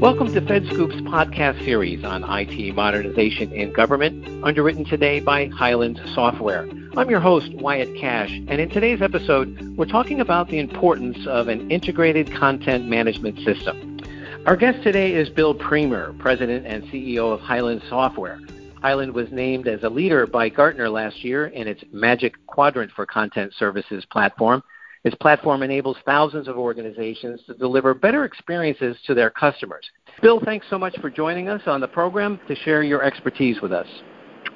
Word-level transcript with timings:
Welcome 0.00 0.32
to 0.32 0.40
FedScoop's 0.40 1.02
podcast 1.02 1.62
series 1.62 2.04
on 2.04 2.24
IT 2.24 2.74
modernization 2.74 3.52
in 3.52 3.70
government, 3.70 4.42
underwritten 4.42 4.86
today 4.86 5.20
by 5.20 5.48
Hyland 5.48 6.00
Software. 6.14 6.66
I'm 6.96 7.10
your 7.10 7.20
host, 7.20 7.52
Wyatt 7.52 7.94
Kash, 8.00 8.30
and 8.30 8.62
in 8.62 8.70
today's 8.70 9.02
episode, 9.02 9.76
we're 9.76 9.84
talking 9.84 10.18
about 10.18 10.48
the 10.48 10.58
importance 10.58 11.18
of 11.26 11.48
an 11.48 11.70
integrated 11.70 12.32
content 12.32 12.88
management 12.88 13.40
system. 13.40 14.00
Our 14.46 14.56
guest 14.56 14.82
today 14.82 15.12
is 15.12 15.28
Bill 15.28 15.54
Priemer, 15.54 16.18
President 16.18 16.66
and 16.66 16.82
CEO 16.84 17.34
of 17.34 17.40
Hyland 17.40 17.82
Software. 17.90 18.40
Hyland 18.80 19.12
was 19.12 19.30
named 19.30 19.68
as 19.68 19.82
a 19.82 19.90
leader 19.90 20.26
by 20.26 20.48
Gartner 20.48 20.88
last 20.88 21.22
year 21.22 21.48
in 21.48 21.68
its 21.68 21.84
Magic 21.92 22.36
Quadrant 22.46 22.90
for 22.90 23.04
Content 23.04 23.52
Services 23.52 24.06
platform 24.06 24.62
this 25.02 25.14
platform 25.14 25.62
enables 25.62 25.96
thousands 26.04 26.46
of 26.46 26.58
organizations 26.58 27.40
to 27.46 27.54
deliver 27.54 27.94
better 27.94 28.24
experiences 28.24 28.96
to 29.06 29.14
their 29.14 29.30
customers. 29.30 29.84
Bill, 30.20 30.40
thanks 30.44 30.66
so 30.68 30.78
much 30.78 30.98
for 31.00 31.08
joining 31.08 31.48
us 31.48 31.62
on 31.66 31.80
the 31.80 31.88
program 31.88 32.38
to 32.48 32.54
share 32.54 32.82
your 32.82 33.02
expertise 33.02 33.60
with 33.62 33.72
us. 33.72 33.86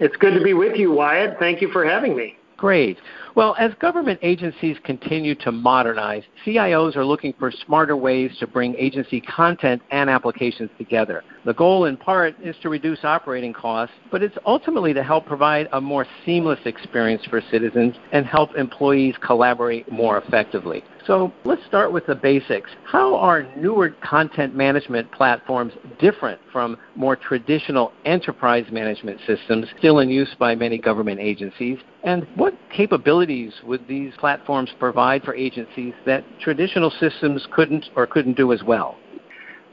It's 0.01 0.17
good 0.17 0.35
to 0.35 0.43
be 0.43 0.55
with 0.55 0.77
you, 0.77 0.93
Wyatt. 0.93 1.39
Thank 1.39 1.63
you 1.63 1.71
for 1.71 1.85
having 1.85 2.17
me. 2.17 2.37
Great. 2.65 2.97
Well, 3.35 3.55
as 3.59 3.75
government 3.75 4.19
agencies 4.23 4.79
continue 4.85 5.35
to 5.35 5.53
modernize, 5.53 6.23
CIOs 6.47 6.97
are 6.97 7.05
looking 7.05 7.35
for 7.39 7.51
smarter 7.51 7.95
ways 7.95 8.31
to 8.41 8.47
bring 8.47 8.75
agency 8.77 9.21
content 9.21 9.83
and 9.91 10.09
applications 10.09 10.71
together. 10.79 11.23
The 11.45 11.53
goal, 11.53 11.85
in 11.85 11.99
part, 11.99 12.35
is 12.43 12.57
to 12.63 12.71
reduce 12.71 13.05
operating 13.05 13.53
costs, 13.53 13.95
but 14.11 14.23
it's 14.23 14.39
ultimately 14.47 14.95
to 14.95 15.03
help 15.03 15.27
provide 15.27 15.69
a 15.75 15.81
more 15.81 16.07
seamless 16.25 16.59
experience 16.65 17.23
for 17.29 17.43
citizens 17.51 17.97
and 18.13 18.25
help 18.25 18.57
employees 18.57 19.15
collaborate 19.21 19.93
more 19.93 20.17
effectively. 20.17 20.83
So 21.07 21.33
let's 21.45 21.65
start 21.67 21.93
with 21.93 22.07
the 22.07 22.15
basics. 22.15 22.71
How 22.85 23.15
are 23.17 23.47
newer 23.57 23.91
content 24.03 24.55
management 24.55 25.11
platforms 25.13 25.75
different 25.99 26.41
from 26.51 26.79
more 26.95 27.15
traditional 27.15 27.93
enterprise 28.07 28.65
management 28.73 29.21
systems 29.27 29.67
still 29.79 29.99
in 29.99 30.09
use 30.09 30.35
by 30.39 30.55
many 30.55 30.79
government 30.79 31.21
agencies? 31.21 31.79
And 32.05 32.27
what 32.37 32.55
capabilities 32.75 33.53
would 33.65 33.87
these 33.87 34.13
platforms 34.19 34.71
provide 34.79 35.23
for 35.25 35.35
agencies 35.35 35.93
that 36.07 36.25
traditional 36.41 36.91
systems 36.99 37.47
couldn't 37.53 37.87
or 37.97 38.07
couldn't 38.07 38.37
do 38.37 38.53
as 38.53 38.63
well? 38.63 38.97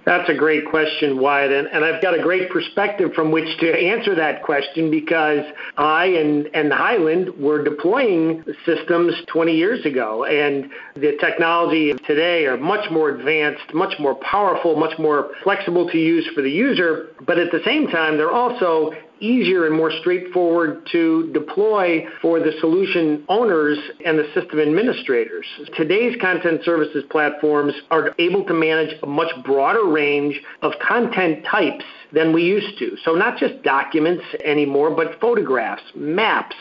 That's 0.03 0.27
a 0.29 0.33
great 0.33 0.65
question, 0.65 1.19
Wyatt, 1.19 1.51
and, 1.51 1.67
and, 1.67 1.85
I've 1.85 2.01
got 2.01 2.17
a 2.17 2.21
great 2.21 2.49
perspective 2.49 3.13
from 3.13 3.31
which 3.31 3.59
to 3.59 3.71
answer 3.71 4.15
that 4.15 4.41
question 4.41 4.89
because 4.89 5.45
I 5.77 6.05
and, 6.05 6.47
and 6.55 6.73
Hyland 6.73 7.29
were 7.37 7.63
deploying 7.63 8.43
systems 8.65 9.13
20 9.27 9.55
years 9.55 9.85
ago, 9.85 10.25
and 10.25 10.71
the 10.95 11.17
technology 11.19 11.93
today 12.07 12.47
are 12.47 12.57
much 12.57 12.89
more 12.89 13.09
advanced, 13.09 13.73
much 13.75 13.93
more 13.99 14.15
powerful, 14.15 14.75
much 14.75 14.97
more 14.97 15.31
flexible 15.43 15.87
to 15.91 15.97
use 15.99 16.27
for 16.33 16.41
the 16.41 16.51
user, 16.51 17.09
but 17.27 17.37
at 17.37 17.51
the 17.51 17.61
same 17.63 17.87
time, 17.87 18.17
they're 18.17 18.31
also 18.31 18.93
easier 19.21 19.65
and 19.65 19.75
more 19.75 19.91
straightforward 20.01 20.87
to 20.91 21.31
deploy 21.33 22.05
for 22.21 22.39
the 22.39 22.51
solution 22.59 23.23
owners 23.29 23.77
and 24.05 24.17
the 24.17 24.25
system 24.33 24.59
administrators. 24.59 25.45
Today's 25.77 26.19
content 26.19 26.61
services 26.63 27.03
platforms 27.09 27.73
are 27.89 28.13
able 28.19 28.43
to 28.45 28.53
manage 28.53 28.95
a 29.03 29.07
much 29.07 29.31
broader 29.45 29.85
range 29.85 30.41
of 30.61 30.73
content 30.85 31.45
types 31.45 31.85
than 32.13 32.33
we 32.33 32.43
used 32.43 32.77
to. 32.79 32.97
So 33.03 33.13
not 33.13 33.37
just 33.37 33.63
documents 33.63 34.23
anymore, 34.43 34.91
but 34.91 35.19
photographs, 35.19 35.83
maps, 35.95 36.55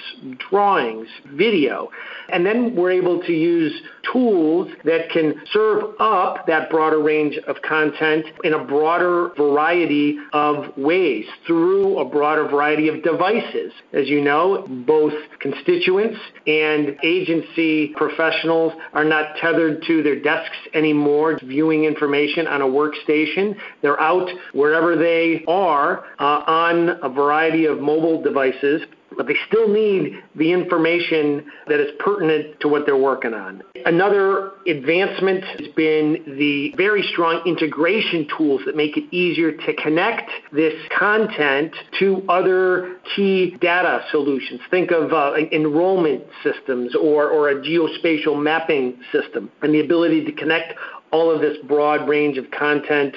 drawings, 0.50 1.08
video. 1.34 1.90
And 2.28 2.46
then 2.46 2.76
we're 2.76 2.92
able 2.92 3.20
to 3.22 3.32
use 3.32 3.72
tools 4.12 4.68
that 4.84 5.10
can 5.10 5.34
serve 5.52 5.94
up 6.00 6.46
that 6.46 6.70
broader 6.70 7.02
range 7.02 7.38
of 7.48 7.56
content 7.62 8.26
in 8.44 8.54
a 8.54 8.64
broader 8.64 9.32
variety 9.36 10.18
of 10.32 10.76
ways 10.76 11.26
through 11.46 11.98
a 11.98 12.04
broader 12.04 12.48
variety 12.50 12.88
of 12.88 13.02
devices. 13.02 13.72
As 13.92 14.08
you 14.08 14.20
know, 14.20 14.66
both 14.86 15.12
constituents 15.40 16.18
and 16.46 16.96
agency 17.02 17.88
professionals 17.96 18.72
are 18.92 19.04
not 19.04 19.36
tethered 19.40 19.82
to 19.86 20.02
their 20.02 20.20
desks 20.20 20.56
anymore, 20.74 21.38
viewing 21.42 21.84
information 21.84 22.46
on 22.46 22.62
a 22.62 22.66
workstation. 22.66 23.56
They're 23.82 24.00
out 24.00 24.28
wherever 24.52 24.96
they 24.96 25.44
are 25.48 26.04
uh, 26.18 26.42
on 26.46 26.98
a 27.02 27.08
variety 27.08 27.66
of 27.66 27.80
mobile 27.80 28.22
devices 28.22 28.82
but 29.16 29.26
they 29.26 29.36
still 29.46 29.68
need 29.68 30.14
the 30.36 30.52
information 30.52 31.44
that 31.66 31.80
is 31.80 31.90
pertinent 31.98 32.60
to 32.60 32.68
what 32.68 32.86
they're 32.86 32.96
working 32.96 33.34
on. 33.34 33.62
Another 33.84 34.52
advancement 34.66 35.44
has 35.44 35.68
been 35.74 36.22
the 36.38 36.72
very 36.76 37.02
strong 37.12 37.42
integration 37.46 38.26
tools 38.36 38.60
that 38.66 38.76
make 38.76 38.96
it 38.96 39.04
easier 39.14 39.52
to 39.52 39.74
connect 39.74 40.30
this 40.52 40.74
content 40.96 41.74
to 41.98 42.22
other 42.28 42.98
key 43.16 43.56
data 43.60 44.04
solutions. 44.10 44.60
Think 44.70 44.90
of 44.90 45.12
uh, 45.12 45.34
enrollment 45.52 46.24
systems 46.42 46.94
or, 46.94 47.28
or 47.28 47.50
a 47.50 47.56
geospatial 47.56 48.40
mapping 48.40 49.00
system 49.12 49.50
and 49.62 49.74
the 49.74 49.80
ability 49.80 50.24
to 50.24 50.32
connect 50.32 50.74
all 51.12 51.34
of 51.34 51.40
this 51.40 51.56
broad 51.66 52.08
range 52.08 52.38
of 52.38 52.50
content 52.50 53.16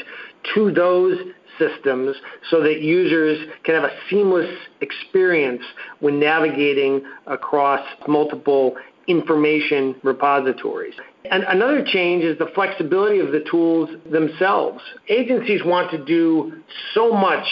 to 0.56 0.72
those 0.72 1.18
systems 1.58 2.16
so 2.50 2.62
that 2.62 2.82
users 2.82 3.48
can 3.64 3.76
have 3.76 3.84
a 3.84 3.96
seamless 4.10 4.50
experience 4.82 5.64
when 6.00 6.20
navigating 6.20 7.04
across 7.28 7.82
multiple 8.08 8.76
information 9.08 9.96
repositories. 10.04 10.94
And 11.30 11.44
another 11.44 11.84
change 11.86 12.24
is 12.24 12.38
the 12.38 12.48
flexibility 12.54 13.20
of 13.20 13.32
the 13.32 13.46
tools 13.50 13.90
themselves. 14.12 14.82
Agencies 15.08 15.62
want 15.64 15.90
to 15.92 16.04
do 16.04 16.62
so 16.94 17.14
much, 17.14 17.48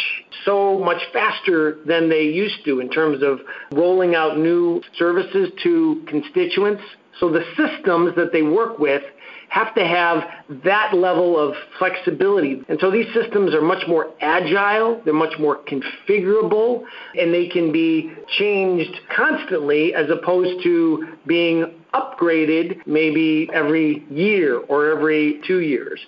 so 0.46 0.80
much 0.80 1.02
faster 1.14 1.80
than 1.86 2.10
they 2.10 2.24
used 2.24 2.66
to 2.66 2.80
in 2.80 2.90
terms 2.90 3.24
of 3.24 3.40
rolling 3.72 4.14
out 4.14 4.38
new 4.38 4.82
services 4.98 5.52
to 5.64 6.04
constituents. 6.08 6.84
So 7.20 7.30
the 7.30 7.44
systems 7.56 8.16
that 8.16 8.32
they 8.34 8.42
work 8.42 8.78
with 8.80 9.04
have 9.52 9.76
to 9.76 9.86
have 9.86 10.24
that 10.64 10.94
level 10.94 11.38
of 11.38 11.54
flexibility. 11.78 12.64
And 12.70 12.80
so 12.80 12.90
these 12.90 13.06
systems 13.14 13.54
are 13.54 13.62
much 13.62 13.86
more 13.86 14.14
agile, 14.22 15.02
they're 15.04 15.14
much 15.14 15.38
more 15.38 15.60
configurable, 15.66 16.84
and 17.20 17.34
they 17.34 17.50
can 17.50 17.70
be 17.70 18.14
changed 18.40 18.98
constantly 19.14 19.94
as 19.94 20.10
opposed 20.10 20.64
to 20.64 21.18
being 21.28 21.82
upgraded 21.94 22.78
maybe 22.88 23.50
every 23.54 24.06
year 24.10 24.60
or 24.70 24.90
every 24.90 25.42
two 25.46 25.60
years. 25.60 26.00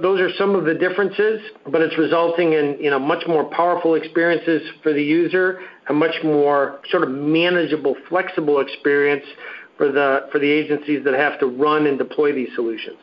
Those 0.00 0.18
are 0.20 0.30
some 0.36 0.56
of 0.56 0.64
the 0.64 0.74
differences, 0.74 1.40
but 1.70 1.82
it's 1.82 1.96
resulting 1.96 2.54
in 2.54 2.76
you 2.80 2.90
know 2.90 2.98
much 2.98 3.22
more 3.28 3.44
powerful 3.50 3.94
experiences 3.94 4.62
for 4.82 4.92
the 4.92 5.02
user, 5.02 5.60
a 5.88 5.92
much 5.92 6.14
more 6.24 6.80
sort 6.90 7.04
of 7.04 7.10
manageable, 7.10 7.94
flexible 8.08 8.58
experience 8.58 9.24
for 9.80 9.90
the 9.90 10.28
for 10.30 10.38
the 10.38 10.50
agencies 10.50 11.02
that 11.04 11.14
have 11.14 11.40
to 11.40 11.46
run 11.46 11.86
and 11.86 11.96
deploy 11.96 12.34
these 12.34 12.50
solutions. 12.54 12.98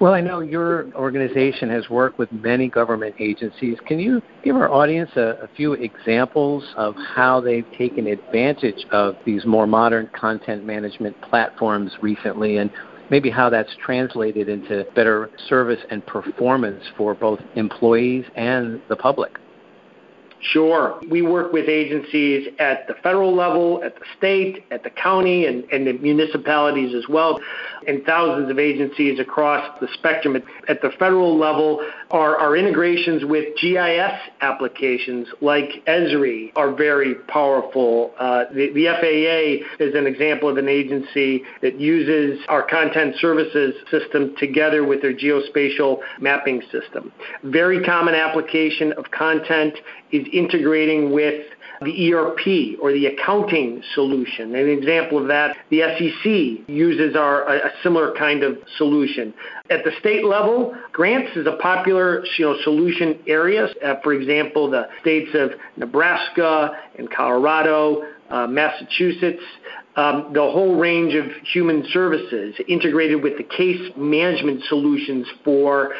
Well, 0.00 0.12
I 0.12 0.20
know 0.20 0.40
your 0.40 0.92
organization 0.94 1.70
has 1.70 1.88
worked 1.88 2.18
with 2.18 2.30
many 2.32 2.68
government 2.68 3.14
agencies. 3.20 3.78
Can 3.86 4.00
you 4.00 4.20
give 4.42 4.56
our 4.56 4.68
audience 4.68 5.10
a, 5.14 5.38
a, 5.44 5.48
few 5.56 5.72
examples 5.74 6.64
of 6.76 6.96
how 7.14 7.40
they've 7.40 7.64
taken 7.78 8.08
advantage 8.08 8.84
of 8.90 9.14
these 9.24 9.46
more 9.46 9.66
modern 9.66 10.10
content 10.12 10.66
management 10.66 11.18
platforms 11.22 11.92
recently 12.02 12.58
and 12.58 12.70
maybe 13.08 13.30
how 13.30 13.48
that's 13.48 13.74
translated 13.82 14.50
into 14.50 14.84
better 14.94 15.30
service 15.48 15.80
and 15.90 16.04
performance 16.04 16.82
for 16.98 17.14
both 17.14 17.40
employees 17.54 18.26
and 18.34 18.82
the 18.90 18.96
public? 18.96 19.38
Sure. 20.40 21.00
We 21.08 21.22
work 21.22 21.52
with 21.52 21.68
agencies 21.68 22.48
at 22.58 22.86
the 22.86 22.94
federal 23.02 23.34
level, 23.34 23.82
at 23.82 23.94
the 23.94 24.04
state, 24.18 24.64
at 24.70 24.82
the 24.82 24.90
county, 24.90 25.46
and, 25.46 25.64
and 25.72 25.86
the 25.86 25.94
municipalities 25.94 26.94
as 26.94 27.08
well, 27.08 27.40
and 27.86 28.04
thousands 28.04 28.50
of 28.50 28.58
agencies 28.58 29.18
across 29.18 29.80
the 29.80 29.88
spectrum. 29.94 30.36
At 30.68 30.82
the 30.82 30.90
federal 30.98 31.38
level, 31.38 31.84
our, 32.10 32.36
our 32.36 32.56
integrations 32.56 33.24
with 33.24 33.56
GIS 33.60 34.12
applications 34.40 35.28
like 35.40 35.84
Esri 35.86 36.52
are 36.54 36.72
very 36.72 37.14
powerful. 37.14 38.12
Uh, 38.18 38.44
the, 38.52 38.72
the 38.72 38.86
FAA 38.86 39.82
is 39.82 39.94
an 39.94 40.06
example 40.06 40.48
of 40.48 40.58
an 40.58 40.68
agency 40.68 41.42
that 41.62 41.80
uses 41.80 42.38
our 42.48 42.62
content 42.62 43.16
services 43.18 43.74
system 43.90 44.34
together 44.38 44.84
with 44.84 45.00
their 45.00 45.14
geospatial 45.14 46.00
mapping 46.20 46.62
system. 46.70 47.12
Very 47.42 47.82
common 47.84 48.14
application 48.14 48.92
of 48.92 49.10
content 49.10 49.74
is 50.12 50.25
integrating 50.32 51.12
with 51.12 51.44
the 51.82 52.12
ERP 52.12 52.80
or 52.80 52.92
the 52.92 53.06
accounting 53.06 53.82
solution. 53.94 54.54
An 54.54 54.68
example 54.68 55.18
of 55.18 55.28
that, 55.28 55.56
the 55.70 55.80
SEC 55.80 56.68
uses 56.68 57.16
our 57.16 57.46
a 57.46 57.70
similar 57.82 58.14
kind 58.16 58.42
of 58.42 58.58
solution. 58.76 59.34
At 59.70 59.84
the 59.84 59.90
state 60.00 60.24
level, 60.24 60.74
grants 60.92 61.36
is 61.36 61.46
a 61.46 61.56
popular 61.60 62.24
you 62.38 62.46
know, 62.46 62.56
solution 62.62 63.18
area. 63.26 63.68
Uh, 63.84 63.96
for 64.02 64.14
example, 64.14 64.70
the 64.70 64.88
states 65.00 65.30
of 65.34 65.52
Nebraska 65.76 66.70
and 66.98 67.10
Colorado, 67.10 68.04
uh, 68.30 68.46
Massachusetts, 68.46 69.42
um, 69.96 70.30
the 70.34 70.40
whole 70.40 70.76
range 70.76 71.14
of 71.14 71.24
human 71.52 71.84
services 71.90 72.54
integrated 72.68 73.22
with 73.22 73.38
the 73.38 73.44
case 73.44 73.90
management 73.96 74.62
solutions 74.68 75.26
for 75.42 75.94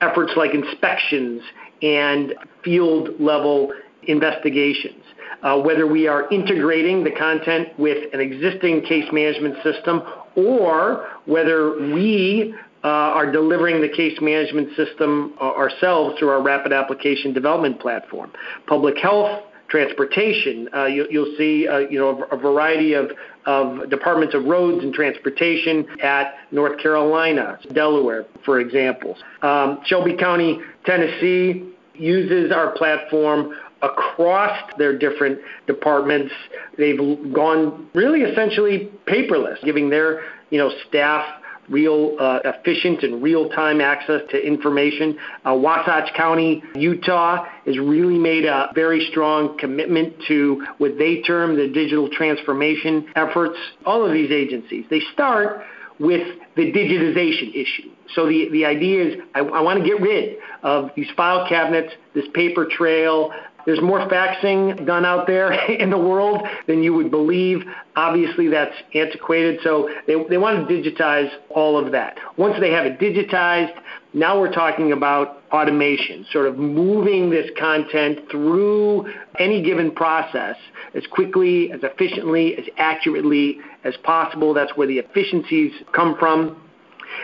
efforts 0.00 0.32
like 0.36 0.54
inspections 0.54 1.42
and 1.82 2.34
field 2.64 3.10
level 3.20 3.72
investigations. 4.04 5.02
Uh, 5.42 5.60
whether 5.60 5.86
we 5.86 6.08
are 6.08 6.28
integrating 6.30 7.04
the 7.04 7.12
content 7.12 7.68
with 7.78 8.12
an 8.12 8.20
existing 8.20 8.82
case 8.82 9.04
management 9.12 9.54
system 9.62 10.02
or 10.34 11.06
whether 11.26 11.78
we 11.92 12.54
uh, 12.84 12.88
are 12.88 13.30
delivering 13.30 13.80
the 13.80 13.88
case 13.88 14.18
management 14.20 14.68
system 14.76 15.34
uh, 15.40 15.44
ourselves 15.44 16.18
through 16.18 16.28
our 16.28 16.42
rapid 16.42 16.72
application 16.72 17.32
development 17.32 17.80
platform. 17.80 18.32
Public 18.66 18.96
health, 18.98 19.42
transportation, 19.68 20.68
uh, 20.74 20.86
you, 20.86 21.06
will 21.12 21.34
see 21.36 21.68
uh, 21.68 21.78
you 21.78 21.98
know 21.98 22.24
a, 22.30 22.36
variety 22.36 22.94
of, 22.94 23.10
of 23.46 23.90
departments 23.90 24.34
of 24.34 24.44
roads 24.44 24.82
and 24.82 24.92
transportation 24.92 25.86
at 26.02 26.34
North 26.50 26.80
Carolina, 26.80 27.58
Delaware, 27.72 28.26
for 28.44 28.60
example. 28.60 29.16
Um, 29.42 29.80
Shelby 29.84 30.16
County, 30.16 30.60
Tennessee 30.84 31.70
uses 31.94 32.52
our 32.52 32.70
platform 32.76 33.54
across 33.82 34.58
their 34.78 34.96
different 34.96 35.38
departments. 35.66 36.32
They've 36.76 36.98
gone 37.32 37.88
really 37.94 38.22
essentially 38.22 38.90
paperless, 39.06 39.62
giving 39.64 39.90
their 39.90 40.22
you 40.50 40.58
know 40.58 40.70
staff 40.88 41.24
real 41.68 42.16
uh, 42.18 42.40
efficient 42.44 43.02
and 43.02 43.22
real-time 43.22 43.80
access 43.80 44.22
to 44.30 44.36
information. 44.44 45.18
Uh, 45.44 45.54
Wasatch 45.54 46.12
County, 46.14 46.62
Utah, 46.74 47.44
has 47.66 47.78
really 47.78 48.18
made 48.18 48.44
a 48.44 48.70
very 48.74 49.06
strong 49.10 49.58
commitment 49.58 50.14
to 50.28 50.64
what 50.78 50.98
they 50.98 51.22
term 51.22 51.56
the 51.56 51.68
digital 51.68 52.08
transformation 52.10 53.06
efforts. 53.16 53.58
All 53.84 54.04
of 54.04 54.12
these 54.12 54.30
agencies, 54.30 54.84
they 54.90 55.00
start 55.12 55.62
with 55.98 56.26
the 56.56 56.72
digitization 56.72 57.54
issue. 57.54 57.90
So 58.14 58.26
the, 58.26 58.48
the 58.50 58.64
idea 58.64 59.04
is 59.04 59.20
I, 59.34 59.40
I 59.40 59.60
want 59.60 59.80
to 59.80 59.84
get 59.84 60.00
rid 60.00 60.38
of 60.62 60.90
these 60.96 61.08
file 61.16 61.46
cabinets, 61.48 61.92
this 62.14 62.24
paper 62.34 62.66
trail, 62.70 63.30
there's 63.68 63.82
more 63.82 64.00
faxing 64.08 64.86
done 64.86 65.04
out 65.04 65.26
there 65.26 65.52
in 65.70 65.90
the 65.90 65.98
world 65.98 66.40
than 66.66 66.82
you 66.82 66.94
would 66.94 67.10
believe. 67.10 67.58
Obviously, 67.96 68.48
that's 68.48 68.74
antiquated, 68.94 69.60
so 69.62 69.90
they, 70.06 70.14
they 70.30 70.38
want 70.38 70.66
to 70.66 70.74
digitize 70.74 71.28
all 71.50 71.76
of 71.76 71.92
that. 71.92 72.16
Once 72.38 72.56
they 72.60 72.70
have 72.70 72.86
it 72.86 72.98
digitized, 72.98 73.78
now 74.14 74.40
we're 74.40 74.50
talking 74.50 74.92
about 74.92 75.42
automation, 75.52 76.24
sort 76.32 76.46
of 76.46 76.56
moving 76.56 77.28
this 77.28 77.50
content 77.58 78.20
through 78.30 79.06
any 79.38 79.62
given 79.62 79.90
process 79.90 80.56
as 80.94 81.06
quickly, 81.10 81.70
as 81.70 81.80
efficiently, 81.82 82.56
as 82.56 82.64
accurately 82.78 83.58
as 83.84 83.94
possible. 84.02 84.54
That's 84.54 84.74
where 84.78 84.86
the 84.86 84.98
efficiencies 84.98 85.72
come 85.92 86.16
from. 86.18 86.56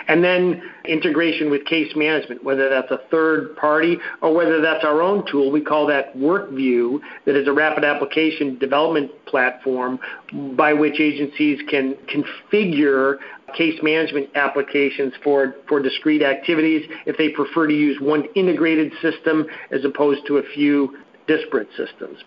And 0.08 0.22
then 0.22 0.62
integration 0.86 1.50
with 1.50 1.64
case 1.64 1.92
management, 1.96 2.44
whether 2.44 2.68
that's 2.68 2.90
a 2.90 3.00
third 3.10 3.56
party 3.56 3.98
or 4.22 4.34
whether 4.34 4.60
that's 4.60 4.84
our 4.84 5.02
own 5.02 5.24
tool. 5.30 5.50
We 5.50 5.60
call 5.60 5.86
that 5.86 6.16
WorkView, 6.16 7.00
that 7.26 7.36
is 7.36 7.48
a 7.48 7.52
rapid 7.52 7.84
application 7.84 8.58
development 8.58 9.10
platform 9.26 9.98
by 10.56 10.72
which 10.72 11.00
agencies 11.00 11.60
can 11.68 11.96
configure 12.06 13.16
case 13.56 13.78
management 13.82 14.30
applications 14.34 15.12
for, 15.22 15.54
for 15.68 15.80
discrete 15.80 16.22
activities 16.22 16.88
if 17.06 17.16
they 17.16 17.30
prefer 17.30 17.66
to 17.66 17.74
use 17.74 17.98
one 18.00 18.24
integrated 18.34 18.92
system 19.00 19.46
as 19.70 19.84
opposed 19.84 20.26
to 20.26 20.38
a 20.38 20.42
few 20.54 20.96
disparate 21.26 21.68
systems. 21.76 22.18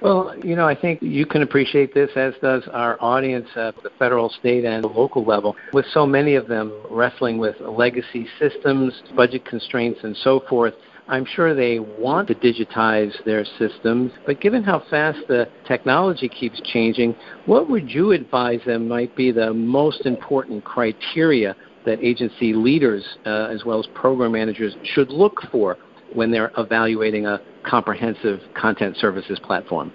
Well, 0.00 0.34
you 0.44 0.56
know, 0.56 0.66
I 0.66 0.74
think 0.74 1.02
you 1.02 1.26
can 1.26 1.42
appreciate 1.42 1.94
this, 1.94 2.10
as 2.16 2.34
does 2.42 2.62
our 2.72 2.96
audience 3.00 3.48
at 3.56 3.74
the 3.82 3.90
federal, 3.98 4.28
state, 4.28 4.64
and 4.64 4.84
local 4.84 5.24
level, 5.24 5.56
with 5.72 5.86
so 5.92 6.06
many 6.06 6.34
of 6.34 6.46
them 6.48 6.72
wrestling 6.90 7.38
with 7.38 7.56
legacy 7.60 8.26
systems, 8.38 8.92
budget 9.14 9.44
constraints, 9.44 10.00
and 10.02 10.16
so 10.18 10.42
forth. 10.48 10.74
I'm 11.08 11.24
sure 11.24 11.54
they 11.54 11.78
want 11.78 12.26
to 12.28 12.34
digitize 12.34 13.12
their 13.24 13.44
systems, 13.58 14.10
but 14.26 14.40
given 14.40 14.64
how 14.64 14.82
fast 14.90 15.20
the 15.28 15.48
technology 15.66 16.28
keeps 16.28 16.60
changing, 16.62 17.14
what 17.46 17.70
would 17.70 17.88
you 17.88 18.10
advise 18.10 18.60
them 18.66 18.88
might 18.88 19.14
be 19.14 19.30
the 19.30 19.54
most 19.54 20.04
important 20.04 20.64
criteria 20.64 21.54
that 21.84 22.00
agency 22.00 22.52
leaders, 22.52 23.04
uh, 23.24 23.46
as 23.52 23.64
well 23.64 23.78
as 23.78 23.86
program 23.94 24.32
managers, 24.32 24.74
should 24.82 25.10
look 25.10 25.40
for 25.52 25.76
when 26.12 26.32
they're 26.32 26.50
evaluating 26.58 27.26
a 27.26 27.40
comprehensive 27.66 28.40
content 28.54 28.96
services 28.96 29.38
platform? 29.42 29.92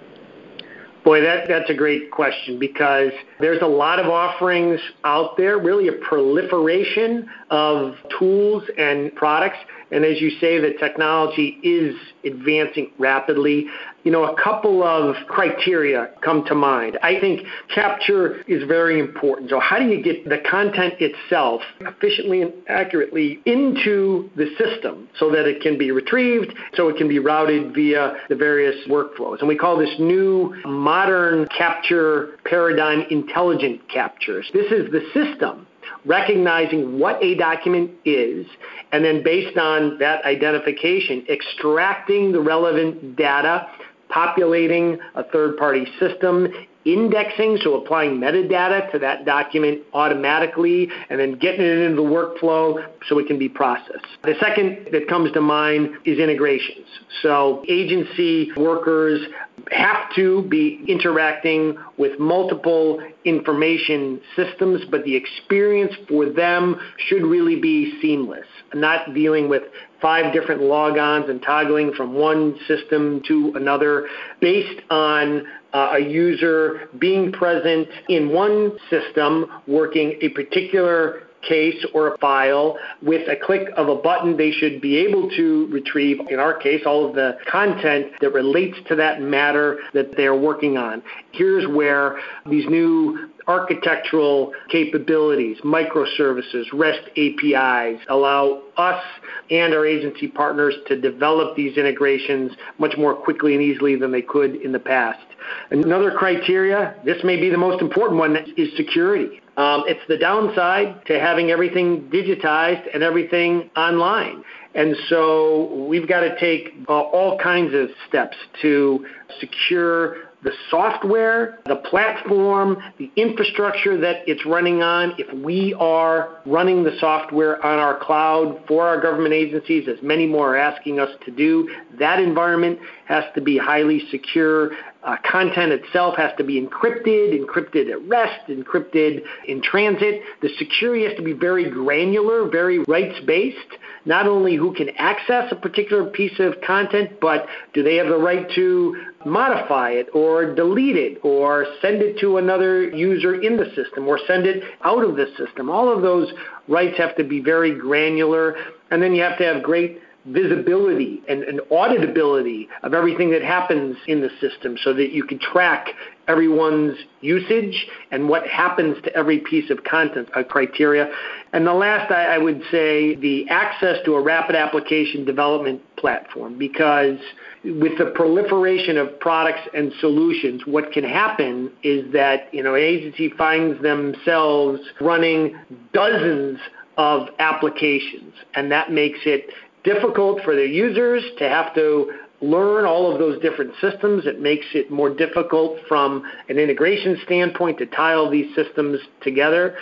Boy, 1.04 1.20
that, 1.20 1.48
that's 1.48 1.68
a 1.68 1.74
great 1.74 2.12
question 2.12 2.60
because 2.60 3.10
there's 3.40 3.60
a 3.60 3.66
lot 3.66 3.98
of 3.98 4.06
offerings 4.06 4.78
out 5.04 5.36
there, 5.36 5.58
really 5.58 5.88
a 5.88 5.92
proliferation 5.94 7.28
of 7.50 7.96
tools 8.18 8.62
and 8.78 9.12
products. 9.16 9.58
And 9.92 10.04
as 10.04 10.20
you 10.20 10.30
say, 10.40 10.58
the 10.58 10.72
technology 10.80 11.58
is 11.62 11.94
advancing 12.24 12.90
rapidly 12.98 13.66
you 14.04 14.10
know, 14.10 14.24
a 14.24 14.42
couple 14.42 14.82
of 14.82 15.14
criteria 15.28 16.10
come 16.22 16.44
to 16.46 16.54
mind. 16.54 16.98
I 17.02 17.20
think 17.20 17.46
capture 17.72 18.42
is 18.48 18.66
very 18.66 18.98
important. 18.98 19.50
So, 19.50 19.60
how 19.60 19.78
do 19.78 19.84
you 19.84 20.02
get 20.02 20.28
the 20.28 20.38
content 20.50 20.94
itself 20.98 21.62
efficiently 21.80 22.42
and 22.42 22.52
accurately 22.68 23.40
into 23.46 24.30
the 24.36 24.46
system 24.58 25.08
so 25.18 25.30
that 25.30 25.46
it 25.46 25.62
can 25.62 25.78
be 25.78 25.92
retrieved, 25.92 26.52
so 26.74 26.88
it 26.88 26.96
can 26.96 27.08
be 27.08 27.18
routed 27.18 27.74
via 27.74 28.14
the 28.28 28.36
various 28.36 28.76
workflows? 28.88 29.38
And 29.40 29.48
we 29.48 29.56
call 29.56 29.78
this 29.78 29.94
new 29.98 30.54
modern 30.64 31.46
capture 31.56 32.38
paradigm 32.44 33.04
intelligent 33.10 33.88
captures. 33.88 34.50
This 34.52 34.70
is 34.72 34.90
the 34.90 35.02
system 35.14 35.66
recognizing 36.04 36.98
what 36.98 37.22
a 37.22 37.34
document 37.36 37.90
is, 38.04 38.46
and 38.92 39.04
then 39.04 39.22
based 39.22 39.56
on 39.56 39.98
that 39.98 40.24
identification, 40.24 41.24
extracting 41.28 42.32
the 42.32 42.40
relevant 42.40 43.16
data 43.16 43.68
populating 44.08 44.98
a 45.14 45.24
third 45.24 45.56
party 45.56 45.86
system, 45.98 46.48
indexing, 46.84 47.56
so 47.62 47.80
applying 47.80 48.18
metadata 48.18 48.90
to 48.90 48.98
that 48.98 49.24
document 49.24 49.80
automatically, 49.94 50.88
and 51.08 51.18
then 51.18 51.38
getting 51.38 51.64
it 51.64 51.78
into 51.78 51.96
the 51.96 52.02
workflow 52.02 52.84
so 53.08 53.18
it 53.18 53.26
can 53.26 53.38
be 53.38 53.48
processed. 53.48 54.06
The 54.24 54.34
second 54.40 54.88
that 54.92 55.08
comes 55.08 55.32
to 55.32 55.40
mind 55.40 55.90
is 56.04 56.18
integrations. 56.18 56.86
So 57.22 57.64
agency 57.68 58.50
workers 58.56 59.26
have 59.70 60.12
to 60.14 60.42
be 60.48 60.84
interacting 60.88 61.76
with 61.96 62.18
multiple 62.18 63.00
information 63.24 64.20
systems, 64.36 64.82
but 64.90 65.04
the 65.04 65.14
experience 65.14 65.92
for 66.08 66.30
them 66.30 66.76
should 67.08 67.22
really 67.22 67.60
be 67.60 67.98
seamless, 68.00 68.46
not 68.74 69.14
dealing 69.14 69.48
with 69.48 69.62
five 70.00 70.32
different 70.32 70.60
logons 70.60 71.30
and 71.30 71.40
toggling 71.42 71.92
from 71.94 72.14
one 72.14 72.56
system 72.66 73.22
to 73.26 73.52
another 73.54 74.08
based 74.40 74.80
on 74.90 75.46
uh, 75.72 75.94
a 75.94 76.00
user 76.00 76.88
being 76.98 77.32
present 77.32 77.88
in 78.08 78.28
one 78.30 78.72
system 78.90 79.46
working 79.66 80.18
a 80.20 80.28
particular 80.30 81.22
case 81.42 81.84
or 81.94 82.14
a 82.14 82.18
file 82.18 82.78
with 83.02 83.28
a 83.28 83.36
click 83.36 83.68
of 83.76 83.88
a 83.88 83.96
button 83.96 84.36
they 84.36 84.50
should 84.50 84.80
be 84.80 84.96
able 84.96 85.28
to 85.30 85.66
retrieve 85.70 86.18
in 86.30 86.38
our 86.38 86.54
case 86.54 86.82
all 86.86 87.08
of 87.08 87.14
the 87.14 87.36
content 87.46 88.12
that 88.20 88.32
relates 88.32 88.76
to 88.88 88.94
that 88.94 89.20
matter 89.20 89.78
that 89.92 90.16
they're 90.16 90.36
working 90.36 90.76
on 90.76 91.02
here's 91.32 91.66
where 91.68 92.18
these 92.46 92.68
new 92.68 93.30
architectural 93.48 94.52
capabilities, 94.68 95.58
microservices, 95.64 96.64
REST 96.72 97.10
APIs 97.16 98.00
allow 98.08 98.62
us 98.76 99.02
and 99.50 99.74
our 99.74 99.86
agency 99.86 100.28
partners 100.28 100.74
to 100.86 101.00
develop 101.00 101.56
these 101.56 101.76
integrations 101.76 102.52
much 102.78 102.96
more 102.96 103.14
quickly 103.14 103.54
and 103.54 103.62
easily 103.62 103.96
than 103.96 104.12
they 104.12 104.22
could 104.22 104.56
in 104.56 104.72
the 104.72 104.78
past. 104.78 105.24
Another 105.70 106.12
criteria, 106.12 106.94
this 107.04 107.22
may 107.24 107.40
be 107.40 107.50
the 107.50 107.58
most 107.58 107.82
important 107.82 108.18
one, 108.18 108.36
is 108.56 108.74
security. 108.76 109.41
Um, 109.56 109.84
it's 109.86 110.00
the 110.08 110.16
downside 110.16 111.04
to 111.06 111.20
having 111.20 111.50
everything 111.50 112.08
digitized 112.08 112.86
and 112.94 113.02
everything 113.02 113.70
online. 113.76 114.42
And 114.74 114.96
so 115.08 115.86
we've 115.86 116.08
got 116.08 116.20
to 116.20 116.38
take 116.40 116.72
uh, 116.88 116.92
all 116.92 117.38
kinds 117.38 117.74
of 117.74 117.90
steps 118.08 118.36
to 118.62 119.04
secure 119.40 120.16
the 120.42 120.52
software, 120.70 121.60
the 121.66 121.76
platform, 121.76 122.82
the 122.98 123.10
infrastructure 123.14 123.96
that 124.00 124.22
it's 124.26 124.44
running 124.44 124.82
on, 124.82 125.14
if 125.18 125.32
we 125.32 125.72
are 125.78 126.40
running 126.46 126.82
the 126.82 126.96
software 126.98 127.64
on 127.64 127.78
our 127.78 127.98
cloud 127.98 128.60
for 128.66 128.86
our 128.86 129.00
government 129.00 129.34
agencies, 129.34 129.86
as 129.88 130.02
many 130.02 130.26
more 130.26 130.56
are 130.56 130.58
asking 130.58 130.98
us 130.98 131.10
to 131.24 131.30
do, 131.30 131.70
that 131.98 132.18
environment 132.18 132.78
has 133.04 133.24
to 133.34 133.40
be 133.40 133.56
highly 133.56 134.02
secure. 134.10 134.72
Uh, 135.04 135.16
content 135.28 135.72
itself 135.72 136.16
has 136.16 136.30
to 136.38 136.44
be 136.44 136.60
encrypted, 136.60 137.36
encrypted 137.36 137.90
at 137.90 138.00
rest, 138.08 138.46
encrypted 138.48 139.20
in 139.48 139.60
transit. 139.60 140.22
The 140.40 140.48
security 140.58 141.04
has 141.04 141.16
to 141.16 141.22
be 141.22 141.32
very 141.32 141.68
granular, 141.68 142.48
very 142.48 142.78
rights 142.80 143.18
based. 143.26 143.58
Not 144.04 144.28
only 144.28 144.54
who 144.54 144.72
can 144.74 144.90
access 144.98 145.50
a 145.50 145.56
particular 145.56 146.08
piece 146.10 146.38
of 146.38 146.54
content, 146.64 147.20
but 147.20 147.46
do 147.74 147.82
they 147.82 147.96
have 147.96 148.08
the 148.08 148.16
right 148.16 148.48
to 148.54 148.96
modify 149.24 149.90
it 149.90 150.08
or 150.14 150.54
delete 150.54 150.96
it 150.96 151.18
or 151.22 151.66
send 151.80 152.02
it 152.02 152.18
to 152.20 152.38
another 152.38 152.88
user 152.88 153.40
in 153.40 153.56
the 153.56 153.66
system 153.74 154.06
or 154.06 154.18
send 154.26 154.46
it 154.46 154.62
out 154.84 155.04
of 155.04 155.16
the 155.16 155.26
system. 155.36 155.70
All 155.70 155.92
of 155.92 156.02
those 156.02 156.32
rights 156.68 156.96
have 156.98 157.16
to 157.16 157.24
be 157.24 157.40
very 157.40 157.76
granular, 157.76 158.56
and 158.90 159.02
then 159.02 159.14
you 159.14 159.22
have 159.22 159.38
to 159.38 159.44
have 159.44 159.62
great 159.62 160.00
visibility 160.26 161.22
and, 161.28 161.42
and, 161.42 161.60
auditability 161.72 162.68
of 162.84 162.94
everything 162.94 163.30
that 163.30 163.42
happens 163.42 163.96
in 164.06 164.20
the 164.20 164.30
system 164.40 164.76
so 164.84 164.92
that 164.94 165.10
you 165.10 165.24
can 165.24 165.38
track 165.38 165.88
everyone's 166.28 166.96
usage 167.20 167.86
and 168.12 168.28
what 168.28 168.46
happens 168.46 168.96
to 169.02 169.14
every 169.16 169.38
piece 169.38 169.68
of 169.70 169.82
content 169.82 170.28
uh, 170.36 170.44
criteria. 170.44 171.12
And 171.52 171.66
the 171.66 171.72
last, 171.72 172.12
I, 172.12 172.36
I 172.36 172.38
would 172.38 172.62
say, 172.70 173.16
the 173.16 173.48
access 173.48 173.98
to 174.04 174.14
a 174.14 174.22
rapid 174.22 174.54
application 174.54 175.24
development 175.24 175.82
platform 175.96 176.56
because 176.56 177.18
with 177.64 177.98
the 177.98 178.12
proliferation 178.14 178.96
of 178.96 179.18
products 179.18 179.68
and 179.74 179.92
solutions, 180.00 180.62
what 180.66 180.92
can 180.92 181.04
happen 181.04 181.70
is 181.82 182.12
that 182.12 182.52
you 182.52 182.62
know 182.62 182.74
an 182.74 182.82
agency 182.82 183.30
finds 183.30 183.80
themselves 183.82 184.80
running 185.00 185.56
dozens 185.92 186.58
of 186.96 187.28
applications, 187.38 188.34
and 188.54 188.70
that 188.70 188.92
makes 188.92 189.20
it 189.24 189.50
difficult 189.84 190.42
for 190.44 190.54
their 190.54 190.66
users 190.66 191.22
to 191.38 191.48
have 191.48 191.74
to 191.74 192.12
learn 192.40 192.84
all 192.84 193.12
of 193.12 193.18
those 193.18 193.40
different 193.40 193.72
systems. 193.80 194.26
It 194.26 194.40
makes 194.40 194.66
it 194.74 194.90
more 194.90 195.10
difficult 195.14 195.78
from 195.88 196.24
an 196.48 196.58
integration 196.58 197.16
standpoint 197.24 197.78
to 197.78 197.86
tie 197.86 198.14
all 198.14 198.28
these 198.28 198.54
systems 198.54 198.98
together. 199.22 199.76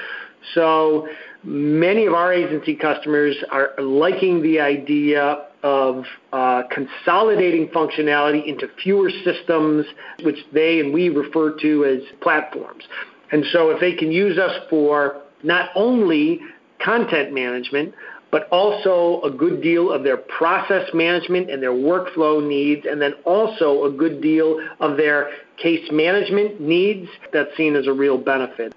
So 0.55 1.09
many 1.43 2.07
of 2.07 2.15
our 2.15 2.33
agency 2.33 2.75
customers 2.75 3.37
are 3.51 3.73
liking 3.79 4.43
the 4.43 4.61
idea 4.61 5.47
of 5.63 6.05
uh, 6.33 6.63
consolidating 6.71 7.69
functionality 7.69 8.47
into 8.47 8.69
fewer 8.83 9.11
systems, 9.25 9.87
which 10.23 10.39
they 10.53 10.81
and 10.81 10.93
we 10.93 11.09
refer 11.09 11.59
to 11.61 11.85
as 11.85 12.01
platforms. 12.21 12.85
And 13.33 13.45
so 13.53 13.71
if 13.71 13.81
they 13.81 13.95
can 13.95 14.11
use 14.11 14.39
us 14.39 14.53
for 14.69 15.23
not 15.43 15.71
only 15.75 16.41
content 16.79 17.33
management, 17.33 17.95
but 18.31 18.49
also 18.51 19.21
a 19.23 19.31
good 19.31 19.63
deal 19.63 19.91
of 19.93 20.05
their 20.05 20.17
process 20.17 20.89
management 20.95 21.51
and 21.51 21.63
their 21.63 21.73
workflow 21.73 22.47
needs, 22.47 22.87
and 22.87 23.01
then 23.01 23.15
also 23.25 23.85
a 23.85 23.91
good 23.91 24.21
deal 24.21 24.61
of 24.81 24.97
their 24.97 25.31
case 25.57 25.89
management 25.91 26.61
needs. 26.61 27.09
That's 27.33 27.55
seen 27.57 27.77
as 27.77 27.87
a 27.87 27.93
real 27.93 28.19
benefit. 28.19 28.75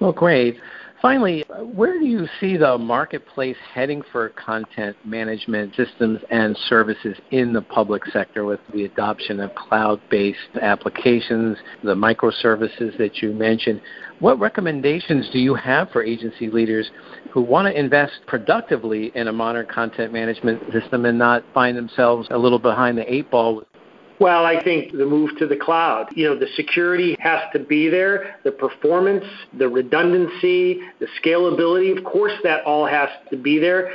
Well, 0.00 0.12
great. 0.12 0.58
Finally, 1.02 1.44
where 1.74 1.98
do 1.98 2.06
you 2.06 2.28
see 2.38 2.56
the 2.56 2.78
marketplace 2.78 3.56
heading 3.74 4.04
for 4.12 4.28
content 4.28 4.96
management 5.04 5.74
systems 5.74 6.20
and 6.30 6.56
services 6.68 7.16
in 7.32 7.52
the 7.52 7.60
public 7.60 8.06
sector 8.12 8.44
with 8.44 8.60
the 8.72 8.84
adoption 8.84 9.40
of 9.40 9.52
cloud 9.56 10.00
based 10.10 10.38
applications, 10.60 11.58
the 11.82 11.92
microservices 11.92 12.96
that 12.98 13.16
you 13.16 13.32
mentioned? 13.32 13.80
What 14.20 14.38
recommendations 14.38 15.28
do 15.32 15.40
you 15.40 15.56
have 15.56 15.90
for 15.90 16.04
agency 16.04 16.48
leaders 16.48 16.88
who 17.32 17.40
want 17.40 17.66
to 17.66 17.76
invest 17.76 18.12
productively 18.28 19.10
in 19.16 19.26
a 19.26 19.32
modern 19.32 19.66
content 19.66 20.12
management 20.12 20.62
system 20.72 21.04
and 21.04 21.18
not 21.18 21.42
find 21.52 21.76
themselves 21.76 22.28
a 22.30 22.38
little 22.38 22.60
behind 22.60 22.96
the 22.96 23.12
eight 23.12 23.28
ball 23.28 23.64
well, 24.22 24.46
I 24.46 24.62
think 24.62 24.92
the 24.92 25.04
move 25.04 25.36
to 25.38 25.46
the 25.46 25.56
cloud. 25.56 26.06
You 26.14 26.28
know, 26.28 26.38
the 26.38 26.46
security 26.54 27.16
has 27.18 27.40
to 27.52 27.58
be 27.58 27.88
there, 27.88 28.36
the 28.44 28.52
performance, 28.52 29.24
the 29.58 29.68
redundancy, 29.68 30.80
the 31.00 31.08
scalability. 31.22 31.96
Of 31.96 32.04
course, 32.04 32.32
that 32.44 32.64
all 32.64 32.86
has 32.86 33.08
to 33.30 33.36
be 33.36 33.58
there. 33.58 33.92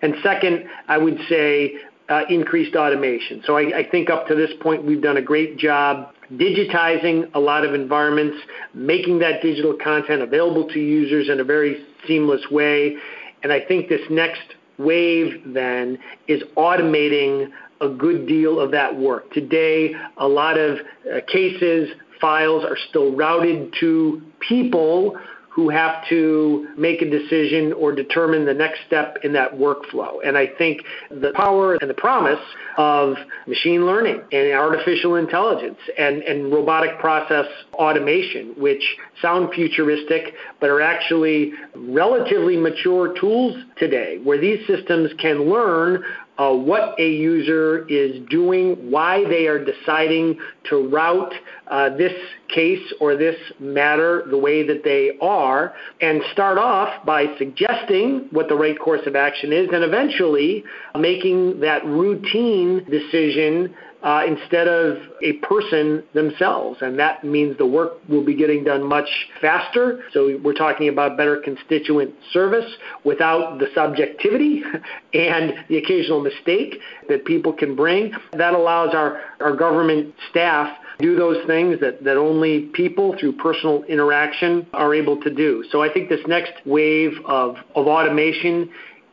And 0.00 0.14
second, 0.22 0.68
I 0.86 0.96
would 0.96 1.18
say 1.28 1.74
uh, 2.08 2.22
increased 2.30 2.76
automation. 2.76 3.42
So 3.44 3.56
I, 3.56 3.78
I 3.78 3.90
think 3.90 4.10
up 4.10 4.28
to 4.28 4.36
this 4.36 4.50
point, 4.60 4.84
we've 4.84 5.02
done 5.02 5.16
a 5.16 5.22
great 5.22 5.58
job 5.58 6.14
digitizing 6.34 7.28
a 7.34 7.40
lot 7.40 7.64
of 7.64 7.74
environments, 7.74 8.36
making 8.74 9.18
that 9.18 9.42
digital 9.42 9.74
content 9.82 10.22
available 10.22 10.68
to 10.68 10.78
users 10.78 11.28
in 11.28 11.40
a 11.40 11.44
very 11.44 11.84
seamless 12.06 12.42
way. 12.50 12.96
And 13.42 13.52
I 13.52 13.60
think 13.60 13.88
this 13.88 14.02
next 14.10 14.42
wave 14.78 15.42
then 15.46 15.98
is 16.26 16.42
automating 16.56 17.50
a 17.80 17.88
good 17.88 18.26
deal 18.26 18.58
of 18.60 18.70
that 18.72 18.96
work. 18.96 19.30
Today, 19.32 19.94
a 20.16 20.26
lot 20.26 20.58
of 20.58 20.78
uh, 20.78 21.20
cases, 21.26 21.90
files 22.20 22.64
are 22.64 22.76
still 22.88 23.14
routed 23.14 23.74
to 23.80 24.22
people 24.40 25.16
who 25.58 25.68
have 25.68 26.06
to 26.08 26.68
make 26.76 27.02
a 27.02 27.10
decision 27.10 27.72
or 27.72 27.92
determine 27.92 28.46
the 28.46 28.54
next 28.54 28.78
step 28.86 29.18
in 29.24 29.32
that 29.32 29.52
workflow. 29.52 30.18
And 30.24 30.38
I 30.38 30.46
think 30.46 30.82
the 31.10 31.32
power 31.34 31.74
and 31.74 31.90
the 31.90 31.94
promise 31.94 32.38
of 32.76 33.16
machine 33.44 33.84
learning 33.84 34.22
and 34.30 34.52
artificial 34.52 35.16
intelligence 35.16 35.78
and, 35.98 36.22
and 36.22 36.52
robotic 36.52 37.00
process 37.00 37.46
automation, 37.74 38.54
which 38.56 38.84
sound 39.20 39.52
futuristic 39.52 40.32
but 40.60 40.70
are 40.70 40.80
actually 40.80 41.50
relatively 41.74 42.56
mature 42.56 43.18
tools 43.20 43.56
today, 43.78 44.20
where 44.22 44.40
these 44.40 44.64
systems 44.68 45.10
can 45.18 45.50
learn 45.50 46.04
uh, 46.38 46.52
what 46.52 46.98
a 47.00 47.10
user 47.10 47.86
is 47.88 48.20
doing, 48.30 48.90
why 48.90 49.24
they 49.28 49.46
are 49.46 49.62
deciding 49.62 50.38
to 50.70 50.88
route 50.88 51.34
uh, 51.66 51.96
this 51.96 52.12
case 52.48 52.92
or 53.00 53.16
this 53.16 53.36
matter 53.58 54.24
the 54.30 54.38
way 54.38 54.66
that 54.66 54.82
they 54.84 55.18
are, 55.20 55.74
and 56.00 56.22
start 56.32 56.56
off 56.56 57.04
by 57.04 57.26
suggesting 57.38 58.28
what 58.30 58.48
the 58.48 58.54
right 58.54 58.78
course 58.78 59.04
of 59.06 59.16
action 59.16 59.52
is, 59.52 59.68
and 59.72 59.82
eventually 59.82 60.64
making 60.96 61.58
that 61.60 61.84
routine 61.84 62.84
decision 62.88 63.74
uh, 64.02 64.22
instead 64.26 64.68
of 64.68 64.98
a 65.22 65.34
person 65.34 66.04
themselves. 66.14 66.78
And 66.82 66.98
that 66.98 67.24
means 67.24 67.58
the 67.58 67.66
work 67.66 67.94
will 68.08 68.24
be 68.24 68.34
getting 68.34 68.64
done 68.64 68.82
much 68.84 69.08
faster. 69.40 70.04
So 70.12 70.38
we're 70.42 70.54
talking 70.54 70.88
about 70.88 71.16
better 71.16 71.38
constituent 71.38 72.14
service 72.32 72.70
without 73.04 73.58
the 73.58 73.66
subjectivity 73.74 74.62
and 75.14 75.54
the 75.68 75.78
occasional 75.78 76.20
mistake 76.20 76.76
that 77.08 77.24
people 77.24 77.52
can 77.52 77.74
bring. 77.74 78.12
That 78.32 78.54
allows 78.54 78.94
our, 78.94 79.20
our 79.40 79.56
government 79.56 80.14
staff 80.30 80.76
do 80.98 81.14
those 81.14 81.44
things 81.46 81.78
that, 81.80 82.02
that 82.02 82.16
only 82.16 82.62
people 82.72 83.16
through 83.18 83.32
personal 83.32 83.84
interaction 83.84 84.66
are 84.72 84.94
able 84.94 85.20
to 85.22 85.32
do. 85.32 85.64
So 85.70 85.80
I 85.80 85.92
think 85.92 86.08
this 86.08 86.20
next 86.26 86.52
wave 86.66 87.12
of, 87.24 87.56
of 87.76 87.86
automation 87.86 88.70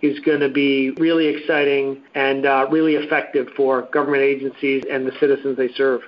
is 0.08 0.20
going 0.20 0.40
to 0.40 0.50
be 0.50 0.92
really 0.92 1.28
exciting 1.28 2.02
and 2.14 2.46
uh, 2.46 2.68
really 2.70 2.96
effective 2.96 3.48
for 3.56 3.84
government 3.94 4.24
agencies 4.24 4.84
and 4.90 5.06
the 5.06 5.12
citizens 5.20 5.58
they 5.58 5.70
serve. 5.70 6.02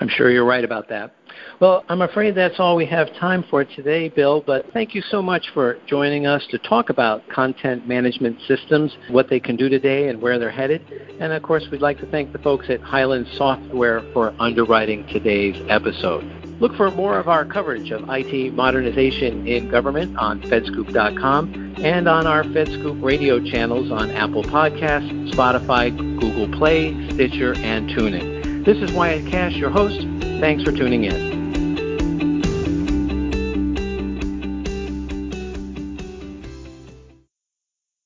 I'm 0.00 0.08
sure 0.08 0.30
you're 0.30 0.46
right 0.46 0.64
about 0.64 0.88
that. 0.88 1.14
Well, 1.60 1.84
I'm 1.88 2.00
afraid 2.02 2.34
that's 2.34 2.58
all 2.58 2.74
we 2.74 2.86
have 2.86 3.14
time 3.16 3.44
for 3.50 3.64
today, 3.64 4.08
Bill, 4.08 4.42
but 4.46 4.66
thank 4.72 4.94
you 4.94 5.02
so 5.02 5.20
much 5.20 5.50
for 5.52 5.78
joining 5.86 6.26
us 6.26 6.46
to 6.50 6.58
talk 6.58 6.88
about 6.88 7.28
content 7.28 7.86
management 7.86 8.38
systems, 8.48 8.96
what 9.10 9.28
they 9.28 9.40
can 9.40 9.56
do 9.56 9.68
today, 9.68 10.08
and 10.08 10.20
where 10.20 10.38
they're 10.38 10.50
headed. 10.50 10.80
And 11.20 11.32
of 11.32 11.42
course, 11.42 11.66
we'd 11.70 11.82
like 11.82 11.98
to 11.98 12.06
thank 12.06 12.32
the 12.32 12.38
folks 12.38 12.66
at 12.70 12.80
Hyland 12.80 13.26
Software 13.36 14.02
for 14.12 14.34
underwriting 14.40 15.06
today's 15.08 15.62
episode. 15.68 16.49
Look 16.60 16.76
for 16.76 16.90
more 16.90 17.18
of 17.18 17.26
our 17.26 17.46
coverage 17.46 17.90
of 17.90 18.04
IT 18.10 18.52
modernization 18.52 19.48
in 19.48 19.70
government 19.70 20.18
on 20.18 20.42
fedscoop.com 20.42 21.74
and 21.78 22.06
on 22.06 22.26
our 22.26 22.42
FedScoop 22.44 23.02
radio 23.02 23.40
channels 23.40 23.90
on 23.90 24.10
Apple 24.10 24.42
Podcasts, 24.42 25.32
Spotify, 25.32 25.96
Google 26.20 26.54
Play, 26.58 26.92
Stitcher, 27.12 27.54
and 27.56 27.88
TuneIn. 27.88 28.66
This 28.66 28.76
is 28.76 28.92
Wyatt 28.92 29.26
Kash, 29.30 29.54
your 29.54 29.70
host. 29.70 30.06
Thanks 30.40 30.62
for 30.62 30.70
tuning 30.70 31.04
in. 31.04 31.29